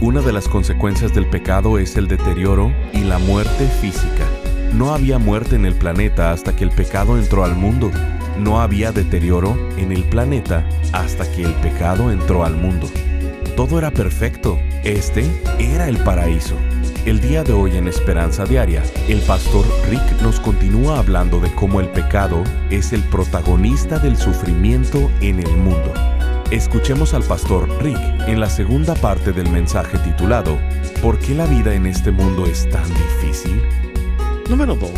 [0.00, 4.26] una de las consecuencias del pecado es el deterioro y la muerte física.
[4.72, 7.90] No había muerte en el planeta hasta que el pecado entró al mundo.
[8.38, 12.88] No había deterioro en el planeta hasta que el pecado entró al mundo.
[13.56, 14.58] Todo era perfecto.
[14.82, 15.24] Este
[15.58, 16.56] era el paraíso.
[17.06, 21.80] El día de hoy en Esperanza Diaria, el pastor Rick nos continúa hablando de cómo
[21.80, 25.92] el pecado es el protagonista del sufrimiento en el mundo.
[26.50, 27.98] Escuchemos al pastor Rick
[28.28, 30.58] en la segunda parte del mensaje titulado
[31.00, 33.62] ¿Por qué la vida en este mundo es tan difícil?
[34.48, 34.90] Número 2.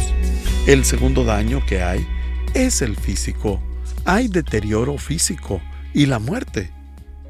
[0.67, 2.06] El segundo daño que hay
[2.53, 3.62] es el físico.
[4.05, 5.62] Hay deterioro físico
[5.95, 6.73] y la muerte.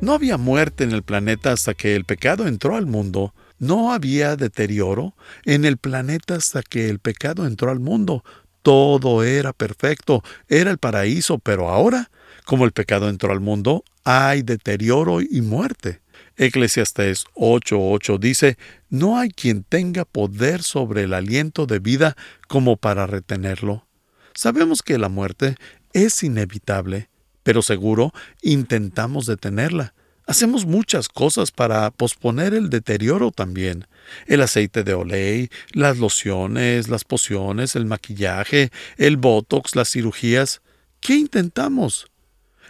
[0.01, 3.35] No había muerte en el planeta hasta que el pecado entró al mundo.
[3.59, 8.25] No había deterioro en el planeta hasta que el pecado entró al mundo.
[8.63, 12.11] Todo era perfecto, era el paraíso, pero ahora,
[12.47, 16.01] como el pecado entró al mundo, hay deterioro y muerte.
[16.37, 18.57] Eclesiastés 8:8 dice,
[18.89, 22.17] No hay quien tenga poder sobre el aliento de vida
[22.47, 23.87] como para retenerlo.
[24.33, 25.57] Sabemos que la muerte
[25.93, 27.09] es inevitable,
[27.43, 29.95] pero seguro intentamos detenerla.
[30.29, 33.89] Hacemos muchas cosas para posponer el deterioro también.
[34.27, 40.63] El aceite de olей, las lociones, las pociones, el maquillaje, el botox, las cirugías.
[41.01, 42.07] ¿Qué intentamos?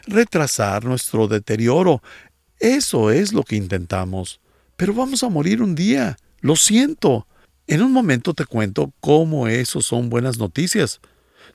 [0.07, 2.03] Retrasar nuestro deterioro.
[2.59, 4.41] Eso es lo que intentamos.
[4.77, 6.17] Pero vamos a morir un día.
[6.41, 7.27] Lo siento.
[7.67, 11.01] En un momento te cuento cómo eso son buenas noticias.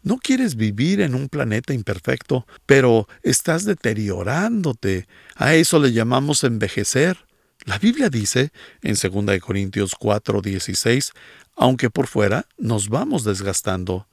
[0.03, 5.07] No quieres vivir en un planeta imperfecto, pero estás deteriorándote.
[5.35, 7.17] A eso le llamamos envejecer.
[7.65, 8.51] La Biblia dice
[8.81, 11.11] en 2 Corintios 4:16,
[11.55, 14.07] aunque por fuera nos vamos desgastando.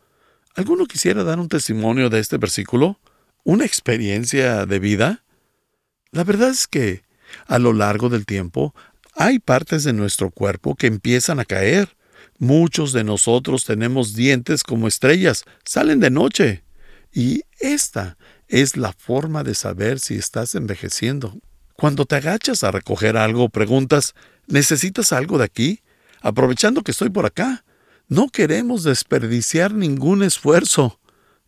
[0.55, 2.99] ¿Alguno quisiera dar un testimonio de este versículo?
[3.48, 5.25] Una experiencia de vida?
[6.10, 7.03] La verdad es que,
[7.47, 8.75] a lo largo del tiempo,
[9.14, 11.97] hay partes de nuestro cuerpo que empiezan a caer.
[12.38, 16.62] Muchos de nosotros tenemos dientes como estrellas, salen de noche.
[17.10, 21.41] Y esta es la forma de saber si estás envejeciendo.
[21.72, 24.14] Cuando te agachas a recoger algo, preguntas,
[24.47, 25.81] ¿necesitas algo de aquí?
[26.20, 27.64] Aprovechando que estoy por acá.
[28.08, 31.00] No queremos desperdiciar ningún esfuerzo.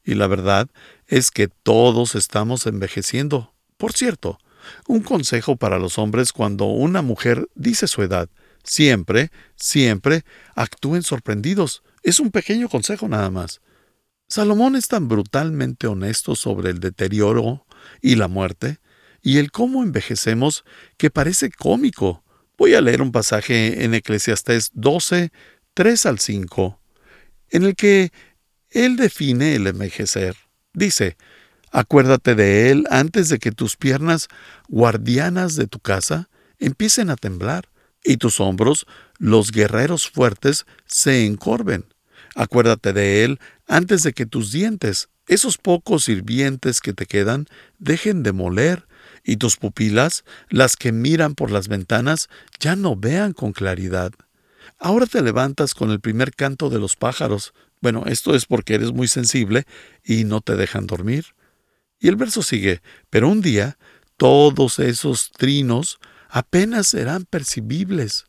[0.02, 0.70] Y la verdad
[1.10, 3.52] es que todos estamos envejeciendo.
[3.76, 4.38] Por cierto,
[4.86, 8.28] un consejo para los hombres cuando una mujer dice su edad.
[8.62, 11.82] Siempre, siempre actúen sorprendidos.
[12.04, 13.60] Es un pequeño consejo nada más.
[14.28, 17.66] Salomón es tan brutalmente honesto sobre el deterioro
[18.00, 18.78] y la muerte,
[19.20, 20.64] y el cómo envejecemos,
[20.96, 22.22] que parece cómico.
[22.56, 25.32] Voy a leer un pasaje en Eclesiastés 12,
[25.74, 26.80] 3 al 5,
[27.48, 28.12] en el que
[28.70, 30.36] él define el envejecer.
[30.72, 31.16] Dice,
[31.72, 34.28] acuérdate de Él antes de que tus piernas
[34.68, 37.68] guardianas de tu casa empiecen a temblar
[38.04, 38.86] y tus hombros,
[39.18, 41.84] los guerreros fuertes, se encorven.
[42.34, 47.46] Acuérdate de Él antes de que tus dientes, esos pocos sirvientes que te quedan,
[47.78, 48.86] dejen de moler
[49.24, 54.12] y tus pupilas, las que miran por las ventanas, ya no vean con claridad.
[54.78, 58.92] Ahora te levantas con el primer canto de los pájaros, bueno, esto es porque eres
[58.92, 59.64] muy sensible
[60.04, 61.26] y no te dejan dormir.
[61.98, 62.80] Y el verso sigue,
[63.10, 63.78] pero un día
[64.16, 65.98] todos esos trinos
[66.28, 68.26] apenas serán percibibles.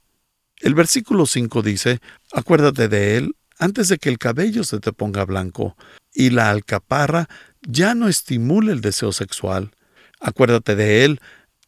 [0.57, 1.99] El versículo 5 dice,
[2.33, 5.75] acuérdate de él antes de que el cabello se te ponga blanco
[6.13, 7.27] y la alcaparra
[7.61, 9.71] ya no estimule el deseo sexual.
[10.19, 11.19] Acuérdate de él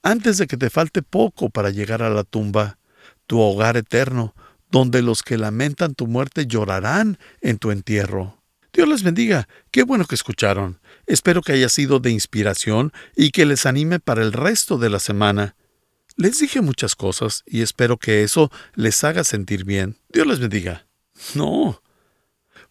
[0.04, 2.78] antes de que te falte poco para llegar a la tumba,
[3.26, 4.36] tu hogar eterno,
[4.74, 8.42] donde los que lamentan tu muerte llorarán en tu entierro.
[8.74, 9.48] Dios les bendiga.
[9.70, 10.80] Qué bueno que escucharon.
[11.06, 14.98] Espero que haya sido de inspiración y que les anime para el resto de la
[14.98, 15.56] semana.
[16.16, 20.00] Les dije muchas cosas y espero que eso les haga sentir bien.
[20.10, 20.88] Dios les bendiga.
[21.36, 21.84] No.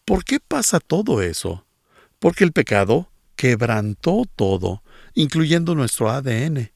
[0.04, 1.64] ¿Por qué pasa todo eso?
[2.18, 4.82] Porque el pecado quebrantó todo,
[5.14, 6.72] incluyendo nuestro ADN.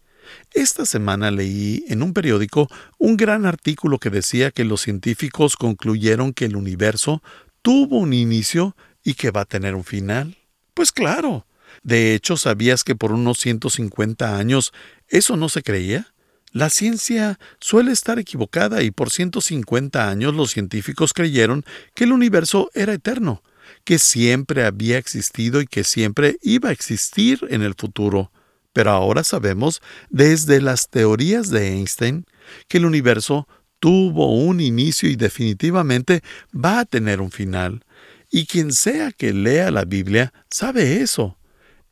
[0.53, 2.69] Esta semana leí en un periódico
[2.99, 7.23] un gran artículo que decía que los científicos concluyeron que el universo
[7.63, 10.37] tuvo un inicio y que va a tener un final.
[10.75, 11.47] Pues claro.
[11.83, 14.73] De hecho, ¿sabías que por unos 150 años
[15.09, 16.13] eso no se creía?
[16.53, 21.65] La ciencia suele estar equivocada y por 150 años los científicos creyeron
[21.95, 23.43] que el universo era eterno,
[23.85, 28.33] que siempre había existido y que siempre iba a existir en el futuro.
[28.77, 29.81] Pero ahora sabemos,
[30.11, 32.27] desde las teorías de Einstein,
[32.69, 33.49] que el universo
[33.81, 36.21] tuvo un inicio y definitivamente
[36.55, 37.87] va a tener un final.
[38.31, 41.39] Y quien sea que lea la Biblia sabe eso.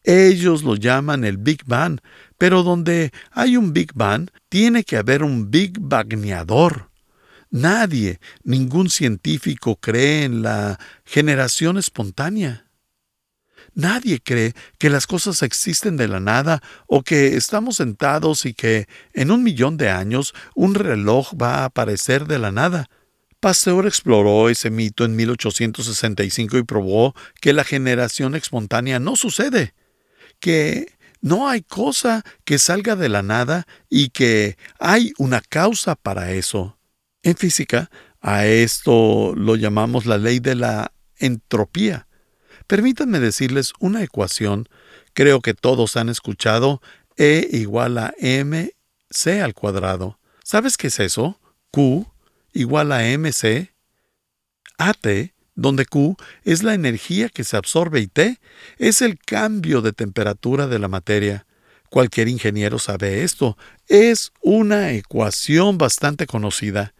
[0.03, 2.01] Ellos lo llaman el Big Bang,
[2.37, 6.91] pero donde hay un Big Bang, tiene que haber un Big Bagneador.
[7.51, 12.64] Nadie, ningún científico cree en la generación espontánea.
[13.75, 18.87] Nadie cree que las cosas existen de la nada o que estamos sentados y que
[19.13, 22.89] en un millón de años un reloj va a aparecer de la nada.
[23.41, 29.75] Pasteur exploró ese mito en 1865 y probó que la generación espontánea no sucede
[30.41, 36.33] que no hay cosa que salga de la nada y que hay una causa para
[36.33, 36.79] eso.
[37.23, 42.07] En física, a esto lo llamamos la ley de la entropía.
[42.67, 44.69] Permítanme decirles una ecuación,
[45.13, 46.81] creo que todos han escuchado
[47.17, 50.19] E igual a mc al cuadrado.
[50.43, 51.39] ¿Sabes qué es eso?
[51.71, 52.07] Q
[52.53, 53.73] igual a mc.
[54.79, 55.07] AT
[55.55, 58.41] donde Q es la energía que se absorbe y T
[58.79, 61.47] es el cambio de temperatura de la materia.
[61.91, 63.57] Cualquier ingeniero sabe esto.
[63.87, 66.93] Es una ecuación bastante conocida.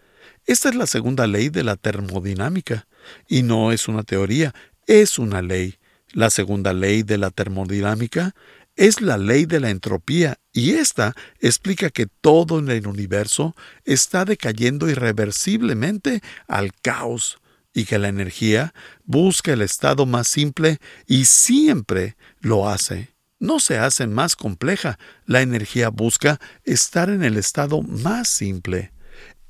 [0.47, 2.87] Esta es la segunda ley de la termodinámica.
[3.27, 4.55] Y no es una teoría,
[4.87, 5.77] es una ley.
[6.13, 8.35] La segunda ley de la termodinámica
[8.77, 13.55] es la ley de la entropía y esta explica que todo en el universo
[13.85, 17.39] está decayendo irreversiblemente al caos
[17.73, 18.73] y que la energía
[19.05, 23.15] busca el estado más simple y siempre lo hace.
[23.41, 28.93] No se hace más compleja, la energía busca estar en el estado más simple.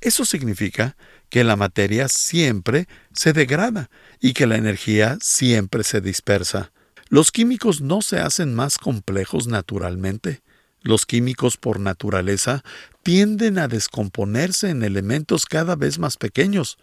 [0.01, 0.97] Eso significa
[1.29, 3.89] que la materia siempre se degrada
[4.19, 6.71] y que la energía siempre se dispersa.
[7.09, 10.41] Los químicos no se hacen más complejos naturalmente.
[10.81, 12.63] Los químicos por naturaleza
[13.03, 16.77] tienden a descomponerse en elementos cada vez más pequeños.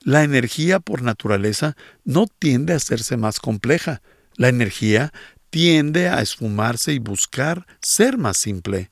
[0.00, 4.02] La energía por naturaleza no tiende a hacerse más compleja.
[4.36, 5.12] La energía
[5.50, 8.90] tiende a esfumarse y buscar ser más simple.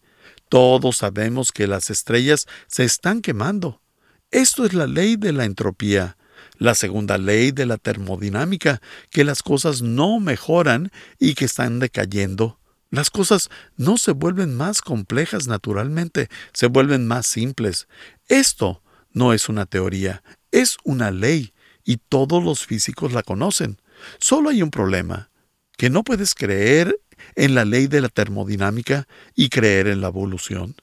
[0.49, 3.81] Todos sabemos que las estrellas se están quemando.
[4.37, 6.19] Esto es la ley de la entropía,
[6.59, 12.61] la segunda ley de la termodinámica, que las cosas no mejoran y que están decayendo.
[12.91, 13.49] Las cosas
[13.79, 17.88] no se vuelven más complejas naturalmente, se vuelven más simples.
[18.29, 20.23] Esto no es una teoría,
[20.53, 23.81] es una ley y todos los físicos la conocen.
[24.19, 25.31] Solo hay un problema,
[25.79, 27.00] que no puedes creer
[27.37, 30.77] en la ley de la termodinámica y creer en la evolución,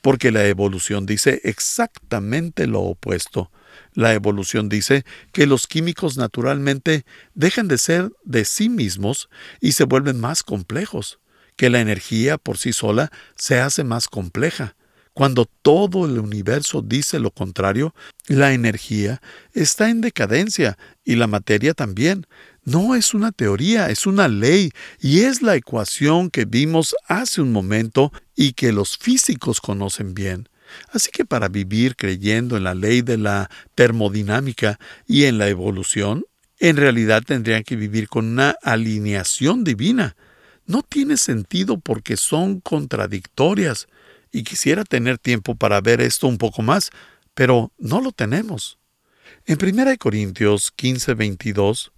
[0.00, 3.50] porque la evolución dice exactamente lo opuesto.
[3.94, 7.04] La evolución dice que los químicos naturalmente
[7.34, 9.28] dejan de ser de sí mismos
[9.60, 11.18] y se vuelven más complejos,
[11.56, 14.76] que la energía por sí sola se hace más compleja,
[15.18, 17.92] cuando todo el universo dice lo contrario,
[18.28, 19.20] la energía
[19.52, 22.24] está en decadencia y la materia también.
[22.68, 27.50] No es una teoría, es una ley y es la ecuación que vimos hace un
[27.50, 30.50] momento y que los físicos conocen bien.
[30.92, 36.26] Así que para vivir creyendo en la ley de la termodinámica y en la evolución,
[36.58, 40.14] en realidad tendrían que vivir con una alineación divina.
[40.66, 43.86] No tiene sentido porque son contradictorias
[44.30, 46.90] y quisiera tener tiempo para ver esto un poco más,
[47.32, 48.78] pero no lo tenemos.
[49.46, 51.92] En 1 Corintios 15, 22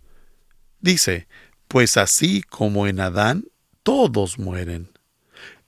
[0.81, 1.29] dice,
[1.69, 3.45] Pues así como en Adán,
[3.83, 4.91] todos mueren.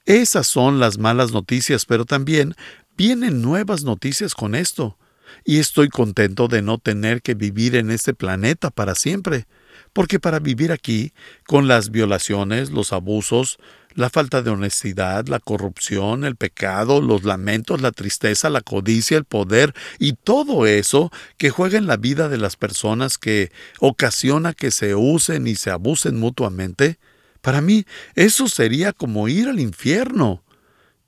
[0.04, 2.54] Esas son las malas noticias, pero también
[2.96, 4.98] vienen nuevas noticias con esto.
[5.44, 9.46] Y estoy contento de no tener que vivir en este planeta para siempre,
[9.92, 11.12] porque para vivir aquí,
[11.46, 13.58] con las violaciones, los abusos,
[13.94, 19.24] la falta de honestidad, la corrupción, el pecado, los lamentos, la tristeza, la codicia, el
[19.24, 24.70] poder y todo eso que juega en la vida de las personas que ocasiona que
[24.70, 26.98] se usen y se abusen mutuamente,
[27.40, 27.84] para mí
[28.14, 30.42] eso sería como ir al infierno.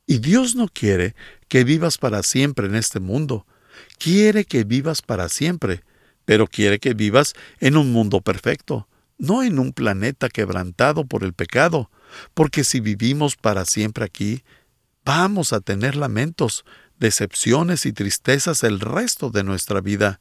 [0.06, 1.14] Y Dios no quiere
[1.48, 3.46] que vivas para siempre en este mundo,
[3.98, 5.82] quiere que vivas para siempre,
[6.24, 8.88] pero quiere que vivas en un mundo perfecto,
[9.18, 11.90] no en un planeta quebrantado por el pecado,
[12.34, 14.42] porque si vivimos para siempre aquí,
[15.04, 16.64] vamos a tener lamentos,
[16.98, 20.20] decepciones y tristezas el resto de nuestra vida.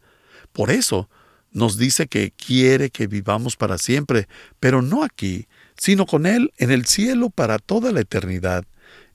[0.51, 1.09] Por eso
[1.51, 4.27] nos dice que quiere que vivamos para siempre,
[4.59, 5.47] pero no aquí,
[5.77, 8.65] sino con Él en el cielo para toda la eternidad.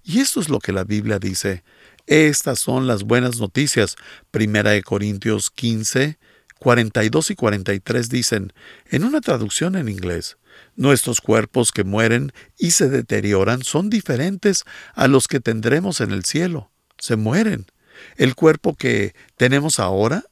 [0.04, 1.64] Y esto es lo que la Biblia dice.
[2.06, 3.96] Estas son las buenas noticias.
[4.30, 6.18] Primera de Corintios 15,
[6.58, 8.52] 42 y 43 dicen,
[8.86, 10.38] en una traducción en inglés,
[10.78, 14.62] Nuestros cuerpos que mueren y se deterioran son diferentes
[14.94, 16.70] a los que tendremos en el cielo.
[16.98, 17.66] Se mueren.
[18.14, 20.22] El cuerpo que tenemos ahora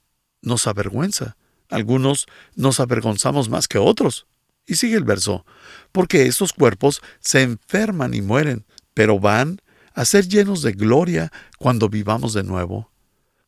[0.43, 1.37] nos avergüenza.
[1.69, 4.29] Algunos nos avergonzamos más que otros.
[4.69, 5.45] Y sigue el verso,
[5.91, 9.61] porque estos cuerpos se enferman y mueren, pero van
[9.95, 12.93] a ser llenos de gloria cuando vivamos de nuevo.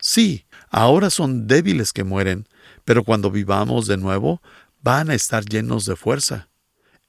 [0.00, 2.48] Sí, ahora son débiles que mueren,
[2.84, 4.42] pero cuando vivamos de nuevo
[4.82, 6.48] van a estar llenos de fuerza.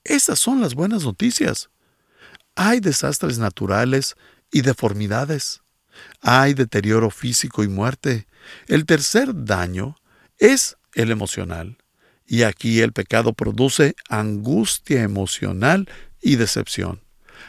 [0.04, 1.70] Estas son las buenas noticias.
[2.56, 4.16] Hay desastres naturales
[4.52, 5.62] y deformidades.
[6.22, 8.28] Hay deterioro físico y muerte.
[8.68, 9.96] El tercer daño
[10.38, 11.78] es el emocional.
[12.26, 15.90] Y aquí el pecado produce angustia emocional
[16.22, 17.02] y decepción.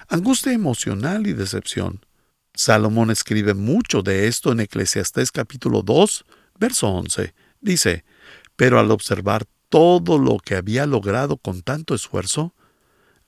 [0.08, 2.04] Angustia emocional y decepción.
[2.54, 6.24] Salomón escribe mucho de esto en Eclesiastés capítulo 2,
[6.58, 7.34] verso 11.
[7.60, 8.04] Dice,
[8.56, 12.52] pero al observar todo lo que había logrado con tanto esfuerzo,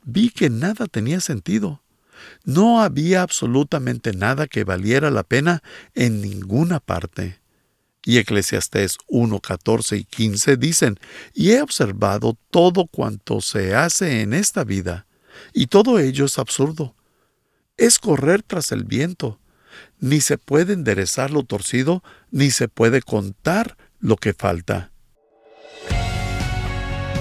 [0.04, 1.82] vi que nada tenía sentido.
[2.44, 5.62] No había absolutamente nada que valiera la pena
[5.94, 7.40] en ninguna parte.
[8.04, 10.98] Y Eclesiastés 1, 14 y 15 dicen,
[11.32, 15.06] y he observado todo cuanto se hace en esta vida,
[15.52, 16.96] y todo ello es absurdo.
[17.76, 19.38] Es correr tras el viento.
[19.98, 24.92] Ni se puede enderezar lo torcido, ni se puede contar lo que falta.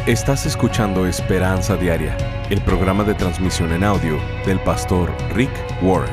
[0.08, 2.17] Estás escuchando Esperanza Diaria,
[2.50, 4.17] el programa de transmisión en audio
[4.48, 5.51] del pastor Rick
[5.84, 6.12] Warren.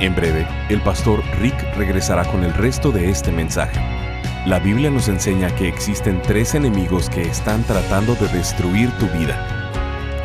[0.00, 3.78] En breve, el pastor Rick regresará con el resto de este mensaje.
[4.44, 9.70] La Biblia nos enseña que existen tres enemigos que están tratando de destruir tu vida.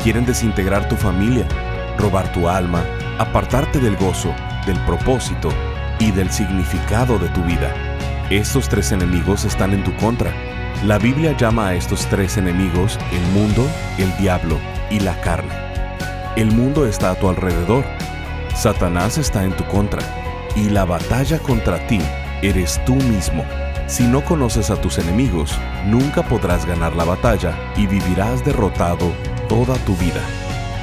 [0.02, 1.46] Quieren desintegrar tu familia,
[1.98, 2.84] robar tu alma,
[3.20, 4.34] apartarte del gozo,
[4.66, 5.50] del propósito
[6.00, 7.72] y del significado de tu vida.
[8.28, 10.51] Estos tres enemigos están en tu contra.
[10.84, 13.66] La Biblia llama a estos tres enemigos el mundo,
[13.98, 14.58] el diablo
[14.90, 15.54] y la carne.
[16.36, 17.84] El mundo está a tu alrededor
[18.54, 20.02] Satanás está en tu contra
[20.54, 22.00] y la batalla contra ti
[22.42, 23.44] eres tú mismo.
[23.86, 29.12] Si no conoces a tus enemigos, nunca podrás ganar la batalla y vivirás derrotado
[29.48, 30.20] toda tu vida.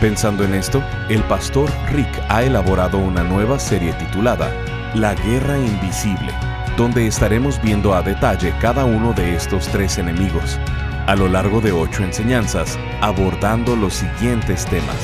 [0.01, 4.51] Pensando en esto, el pastor Rick ha elaborado una nueva serie titulada
[4.95, 6.33] La Guerra Invisible,
[6.79, 10.57] donde estaremos viendo a detalle cada uno de estos tres enemigos,
[11.07, 14.95] a lo largo de ocho enseñanzas, abordando los siguientes temas.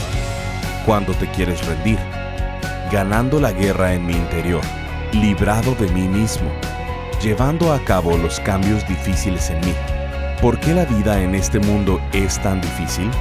[0.85, 1.99] Cuando te quieres rendir,
[2.93, 4.61] ganando la guerra en mi interior,
[5.11, 6.49] librado de mí mismo,
[7.21, 9.73] llevando a cabo los cambios difíciles en mí.
[10.41, 13.11] ¿Por qué la vida en este mundo es tan difícil?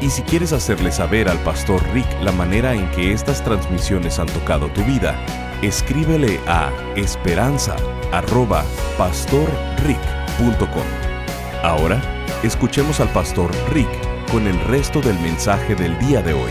[0.00, 4.28] Y si quieres hacerle saber al Pastor Rick la manera en que estas transmisiones han
[4.28, 5.14] tocado tu vida,
[5.62, 6.70] escríbele a
[8.10, 10.86] esperanza.pastorrick.com.
[11.62, 12.02] Ahora,
[12.42, 13.88] escuchemos al Pastor Rick
[14.30, 16.50] con el resto del mensaje del día de hoy.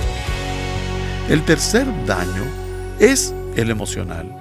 [1.30, 2.44] El tercer daño
[3.00, 4.36] es el emocional.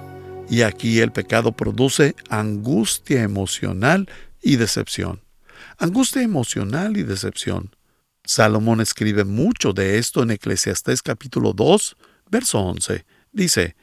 [0.49, 4.09] Y aquí el pecado produce angustia emocional
[4.41, 5.21] y decepción.
[5.77, 7.75] Angustia emocional y decepción.
[8.23, 11.95] Salomón escribe mucho de esto en Eclesiastés capítulo 2,
[12.29, 13.05] verso 11.
[13.31, 13.75] Dice,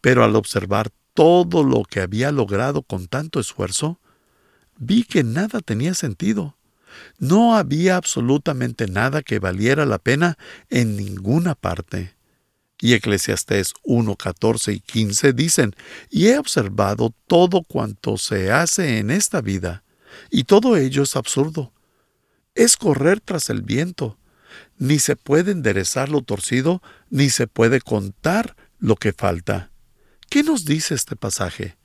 [0.00, 4.00] pero al observar todo lo que había logrado con tanto esfuerzo,
[4.78, 6.56] vi que nada tenía sentido.
[7.18, 10.36] No había absolutamente nada que valiera la pena
[10.68, 12.14] en ninguna parte
[12.82, 15.72] y Eclesiastés 1, 14 y 15 dicen,
[16.10, 19.84] y he observado todo cuanto se hace en esta vida,
[20.30, 21.72] y todo ello es absurdo.
[22.56, 24.18] Es correr tras el viento.
[24.78, 29.70] Ni se puede enderezar lo torcido, ni se puede contar lo que falta.
[30.32, 31.76] ¿Qué nos dice este pasaje?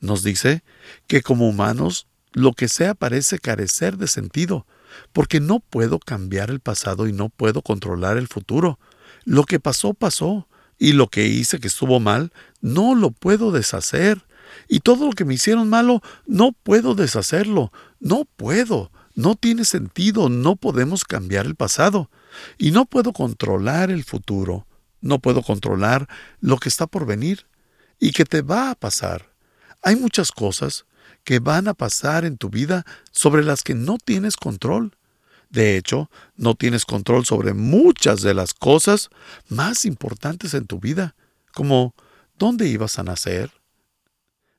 [0.00, 0.64] Nos dice
[1.06, 4.66] que como humanos lo que sea parece carecer de sentido,
[5.12, 8.78] porque no puedo cambiar el pasado y no puedo controlar el futuro.
[9.26, 12.32] Lo que pasó, pasó, y lo que hice que estuvo mal,
[12.62, 14.24] no lo puedo deshacer.
[14.68, 20.30] Y todo lo que me hicieron malo, no puedo deshacerlo, no puedo, no tiene sentido,
[20.30, 22.10] no podemos cambiar el pasado.
[22.56, 24.66] Y no puedo controlar el futuro,
[25.02, 26.08] no puedo controlar
[26.40, 27.51] lo que está por venir
[28.02, 29.30] y que te va a pasar.
[29.80, 30.86] Hay muchas cosas
[31.22, 34.96] que van a pasar en tu vida sobre las que no tienes control.
[35.50, 39.08] De hecho, no tienes control sobre muchas de las cosas
[39.48, 41.14] más importantes en tu vida,
[41.54, 41.94] como
[42.36, 43.52] dónde ibas a nacer,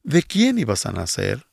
[0.04, 1.46] de quién ibas a nacer,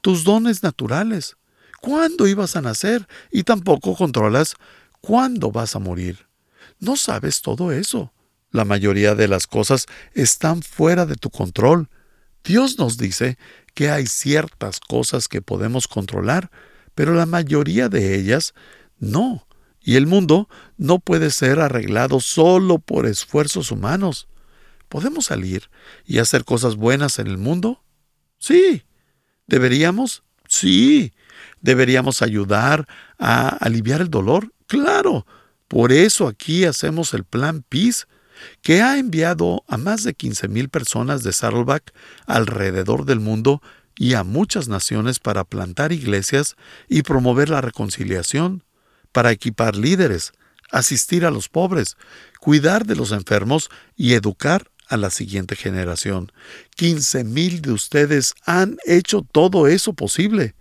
[0.00, 1.36] tus dones naturales,
[1.80, 4.56] cuándo ibas a nacer y tampoco controlas
[5.00, 6.26] cuándo vas a morir.
[6.80, 8.12] No sabes todo eso.
[8.50, 11.88] La mayoría de las cosas están fuera de tu control.
[12.44, 13.38] Dios nos dice
[13.74, 16.50] que hay ciertas cosas que podemos controlar,
[16.94, 18.54] pero la mayoría de ellas
[18.98, 19.46] no.
[19.80, 24.28] Y el mundo no puede ser arreglado solo por esfuerzos humanos.
[24.88, 25.68] ¿Podemos salir
[26.04, 27.82] y hacer cosas buenas en el mundo?
[28.38, 28.84] Sí.
[29.46, 30.22] ¿Deberíamos?
[30.48, 31.12] Sí.
[31.60, 32.86] ¿Deberíamos ayudar
[33.18, 34.52] a aliviar el dolor?
[34.66, 35.26] Claro.
[35.68, 38.04] Por eso aquí hacemos el plan Peace
[38.62, 41.92] que ha enviado a más de 15.000 personas de Saddleback
[42.26, 43.62] alrededor del mundo
[43.96, 46.56] y a muchas naciones para plantar iglesias
[46.88, 48.62] y promover la reconciliación,
[49.12, 50.32] para equipar líderes,
[50.70, 51.96] asistir a los pobres,
[52.40, 56.32] cuidar de los enfermos y educar a la siguiente generación.
[56.76, 60.54] 15.000 de ustedes han hecho todo eso posible.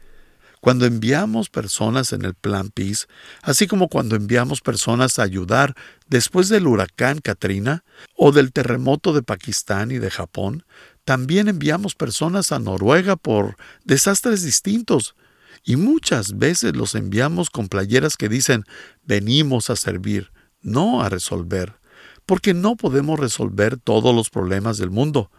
[0.62, 3.06] Cuando enviamos personas en el Plan Peace,
[3.42, 5.76] así como cuando enviamos personas a ayudar
[6.08, 7.84] después del huracán Katrina
[8.16, 10.66] o del terremoto de Pakistán y de Japón,
[11.04, 15.16] también enviamos personas a Noruega por desastres distintos.
[15.64, 18.66] Y muchas veces los enviamos con playeras que dicen
[19.04, 20.32] venimos a servir,
[20.62, 21.80] no a resolver,
[22.26, 25.32] porque no podemos resolver todos los problemas del mundo.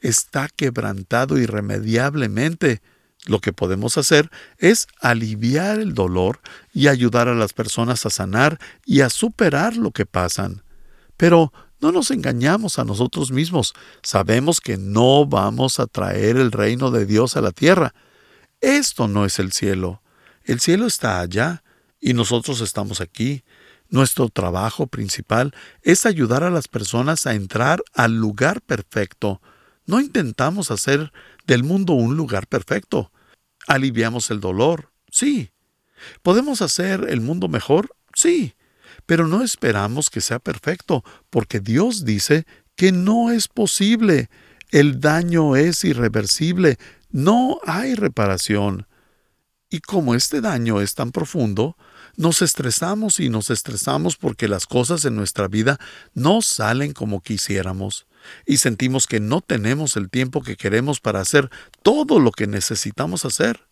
[0.00, 2.82] Está quebrantado irremediablemente
[3.26, 6.40] lo que podemos hacer es aliviar el dolor
[6.72, 10.62] y ayudar a las personas a sanar y a superar lo que pasan.
[11.16, 13.74] Pero no nos engañamos a nosotros mismos.
[14.02, 17.94] Sabemos que no vamos a traer el reino de Dios a la tierra.
[18.60, 20.02] Esto no es el cielo.
[20.44, 21.62] El cielo está allá
[22.00, 23.44] y nosotros estamos aquí.
[23.88, 29.40] Nuestro trabajo principal es ayudar a las personas a entrar al lugar perfecto.
[29.86, 31.12] No intentamos hacer
[31.46, 33.12] del mundo un lugar perfecto.
[33.66, 34.92] ¿Aliviamos el dolor?
[35.10, 35.50] Sí.
[36.22, 37.94] ¿Podemos hacer el mundo mejor?
[38.14, 38.54] Sí.
[39.06, 42.46] Pero no esperamos que sea perfecto, porque Dios dice
[42.76, 44.28] que no es posible.
[44.70, 46.78] El daño es irreversible.
[47.10, 48.86] No hay reparación.
[49.74, 51.76] Y como este daño es tan profundo,
[52.16, 55.80] nos estresamos y nos estresamos porque las cosas en nuestra vida
[56.14, 58.06] no salen como quisiéramos
[58.46, 61.50] y sentimos que no tenemos el tiempo que queremos para hacer
[61.82, 63.66] todo lo que necesitamos hacer.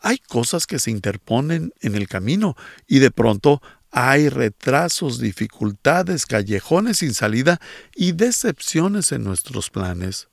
[0.00, 3.60] Hay cosas que se interponen en el camino y de pronto
[3.90, 7.60] hay retrasos, dificultades, callejones sin salida
[7.94, 10.28] y decepciones en nuestros planes.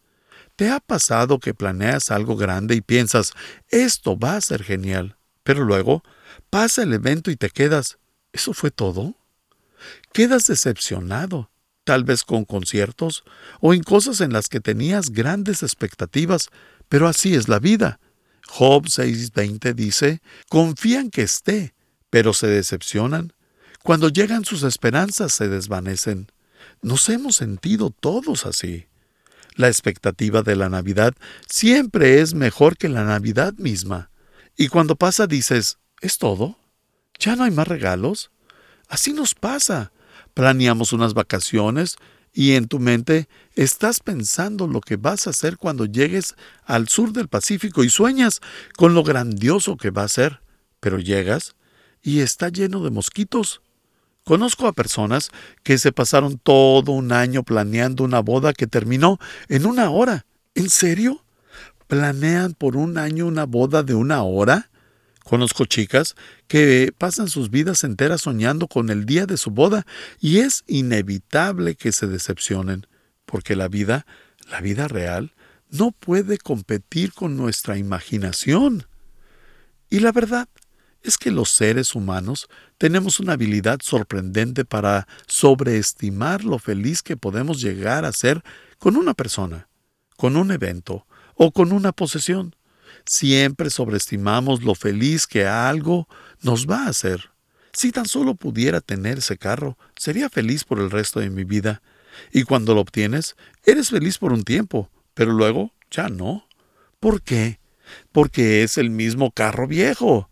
[0.60, 3.32] ¿Te ha pasado que planeas algo grande y piensas,
[3.70, 6.04] esto va a ser genial, pero luego
[6.50, 7.98] pasa el evento y te quedas,
[8.34, 9.16] ¿eso fue todo?
[10.12, 11.50] Quedas decepcionado
[11.86, 13.24] tal vez con conciertos
[13.62, 16.50] o en cosas en las que tenías grandes expectativas,
[16.90, 18.02] pero así es la vida.
[18.46, 21.74] Job 6:20 dice, confían que esté,
[22.10, 23.32] pero se decepcionan.
[23.82, 26.30] Cuando llegan sus esperanzas se desvanecen.
[26.82, 28.89] Nos hemos sentido todos así.
[29.60, 31.14] La expectativa de la Navidad
[31.46, 34.10] siempre es mejor que la Navidad misma.
[34.56, 36.58] Y cuando pasa dices, ¿es todo?
[37.20, 38.32] ¿Ya no hay más regalos?
[38.88, 39.92] Así nos pasa
[40.34, 41.98] planeamos unas vacaciones
[42.32, 47.12] y en tu mente estás pensando lo que vas a hacer cuando llegues al sur
[47.12, 48.40] del Pacífico y sueñas
[48.78, 50.40] con lo grandioso que va a ser,
[50.80, 51.58] pero llegas
[52.02, 53.62] y está lleno de mosquitos.
[54.30, 55.32] Conozco a personas
[55.64, 60.28] que se pasaron todo un año planeando una boda que terminó en una hora.
[60.54, 61.26] ¿En serio?
[61.88, 64.70] ¿Planean por un año una boda de una hora?
[65.24, 66.16] Conozco chicas
[66.48, 69.88] que pasan sus vidas enteras soñando con el día de su boda
[70.20, 72.86] y es inevitable que se decepcionen,
[73.26, 74.06] porque la vida,
[74.52, 75.34] la vida real,
[75.72, 78.86] no puede competir con nuestra imaginación.
[79.90, 80.48] Y la verdad
[81.04, 87.62] es que los seres humanos tenemos una habilidad sorprendente para sobreestimar lo feliz que podemos
[87.62, 88.44] llegar a ser
[88.78, 89.70] con una persona,
[90.18, 92.56] con un evento o con una posesión.
[93.06, 96.08] Siempre sobreestimamos lo feliz que algo
[96.42, 97.32] nos va a hacer.
[97.72, 101.82] Si tan solo pudiera tener ese carro, sería feliz por el resto de mi vida.
[102.34, 106.48] Y cuando lo obtienes, eres feliz por un tiempo, pero luego ya no.
[107.00, 107.60] ¿Por qué?
[108.12, 110.30] Porque es el mismo carro viejo.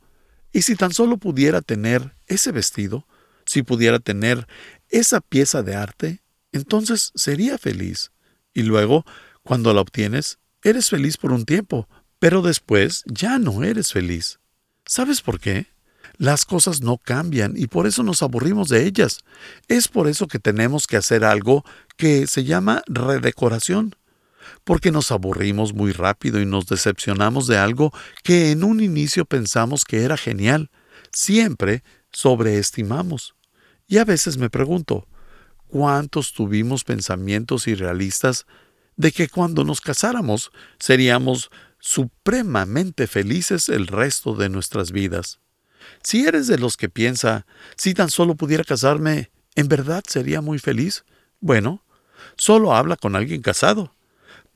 [0.52, 3.08] Y si tan solo pudiera tener ese vestido,
[3.46, 4.48] si pudiera tener
[4.90, 8.12] esa pieza de arte, entonces sería feliz.
[8.54, 9.06] Y luego,
[9.44, 11.88] cuando la obtienes, eres feliz por un tiempo,
[12.20, 14.40] pero después ya no eres feliz.
[14.86, 15.68] ¿Sabes por qué?
[16.18, 19.20] Las cosas no cambian y por eso nos aburrimos de ellas.
[19.68, 21.64] Es por eso que tenemos que hacer algo
[21.96, 23.96] que se llama redecoración.
[24.64, 29.86] Porque nos aburrimos muy rápido y nos decepcionamos de algo que en un inicio pensamos
[29.86, 30.70] que era genial.
[31.12, 33.36] Siempre sobreestimamos.
[33.88, 35.08] Y a veces me pregunto,
[35.68, 38.46] ¿cuántos tuvimos pensamientos irrealistas
[38.96, 45.40] de que cuando nos casáramos seríamos supremamente felices el resto de nuestras vidas?
[46.04, 50.60] Si eres de los que piensa, si tan solo pudiera casarme, ¿en verdad sería muy
[50.60, 51.06] feliz?
[51.40, 51.84] Bueno,
[52.36, 53.94] solo habla con alguien casado.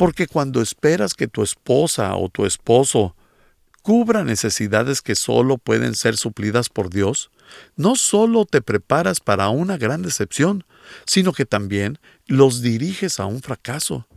[0.01, 3.15] Porque cuando esperas que tu esposa o tu esposo
[3.83, 7.29] cubra necesidades que solo pueden ser suplidas por Dios,
[7.75, 10.65] no solo te preparas para una gran decepción,
[11.05, 14.07] sino que también los diriges a un fracaso.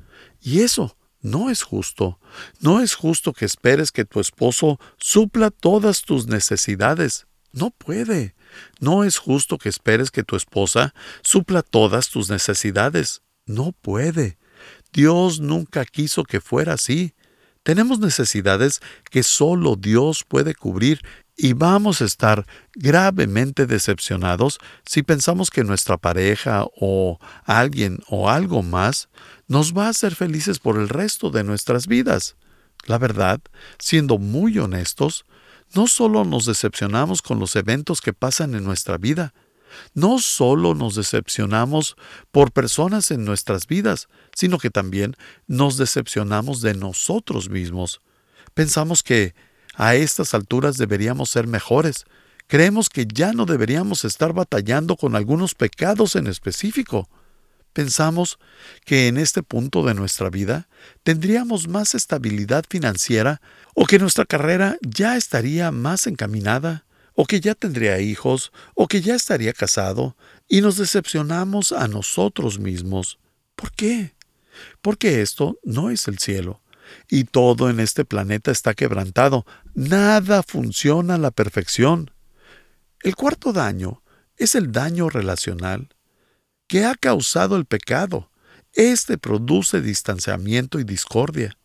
[0.41, 2.19] Y eso no es justo.
[2.61, 7.27] No es justo que esperes que tu esposo supla todas tus necesidades.
[7.53, 8.35] No puede.
[8.81, 13.21] No es justo que esperes que tu esposa supla todas tus necesidades.
[13.45, 14.39] No puede.
[14.95, 17.15] Dios nunca quiso que fuera así.
[17.65, 18.81] Tenemos necesidades
[19.11, 21.01] que solo Dios puede cubrir
[21.37, 28.63] y vamos a estar gravemente decepcionados si pensamos que nuestra pareja o alguien o algo
[28.63, 29.09] más
[29.49, 32.37] nos va a hacer felices por el resto de nuestras vidas.
[32.87, 33.41] La verdad,
[33.81, 35.25] siendo muy honestos,
[35.75, 39.35] no solo nos decepcionamos con los eventos que pasan en nuestra vida,
[39.95, 41.97] no solo nos decepcionamos
[42.31, 48.01] por personas en nuestras vidas, sino que también nos decepcionamos de nosotros mismos.
[48.55, 49.35] Pensamos que
[49.75, 52.05] a estas alturas deberíamos ser mejores.
[52.47, 57.09] Creemos que ya no deberíamos estar batallando con algunos pecados en específico.
[57.73, 58.39] Pensamos
[58.85, 60.69] que en este punto de nuestra vida
[61.03, 63.41] tendríamos más estabilidad financiera
[63.75, 69.01] o que nuestra carrera ya estaría más encaminada o que ya tendría hijos o que
[69.01, 70.17] ya estaría casado
[70.49, 73.19] y nos decepcionamos a nosotros mismos.
[73.55, 74.15] ¿Por qué?
[74.83, 76.61] Porque esto no es el cielo
[77.09, 79.47] y todo en este planeta está quebrantado.
[79.75, 82.11] Nada funciona a la perfección.
[83.03, 84.03] El cuarto daño
[84.37, 85.89] es el daño relacional
[86.67, 88.31] que ha causado el pecado.
[88.73, 91.57] Este produce distanciamiento y discordia.